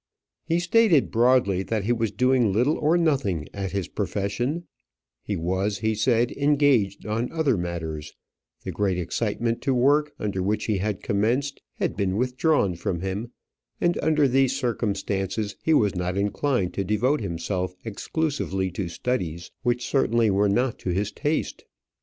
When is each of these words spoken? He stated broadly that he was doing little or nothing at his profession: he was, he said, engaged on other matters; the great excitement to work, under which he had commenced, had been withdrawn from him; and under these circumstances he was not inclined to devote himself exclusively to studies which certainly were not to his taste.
He 0.45 0.57
stated 0.57 1.11
broadly 1.11 1.61
that 1.61 1.83
he 1.83 1.91
was 1.93 2.09
doing 2.11 2.51
little 2.51 2.75
or 2.75 2.97
nothing 2.97 3.47
at 3.53 3.71
his 3.71 3.87
profession: 3.87 4.63
he 5.21 5.35
was, 5.35 5.77
he 5.77 5.93
said, 5.93 6.31
engaged 6.31 7.05
on 7.05 7.31
other 7.31 7.55
matters; 7.55 8.11
the 8.63 8.71
great 8.71 8.97
excitement 8.97 9.61
to 9.61 9.75
work, 9.75 10.13
under 10.17 10.41
which 10.41 10.65
he 10.65 10.79
had 10.79 11.03
commenced, 11.03 11.61
had 11.75 11.95
been 11.95 12.17
withdrawn 12.17 12.73
from 12.73 13.01
him; 13.01 13.31
and 13.79 13.95
under 14.01 14.27
these 14.27 14.55
circumstances 14.57 15.55
he 15.61 15.73
was 15.75 15.93
not 15.93 16.17
inclined 16.17 16.73
to 16.73 16.83
devote 16.83 17.21
himself 17.21 17.75
exclusively 17.85 18.71
to 18.71 18.89
studies 18.89 19.51
which 19.61 19.85
certainly 19.87 20.31
were 20.31 20.49
not 20.49 20.79
to 20.79 20.89
his 20.89 21.11
taste. 21.11 21.63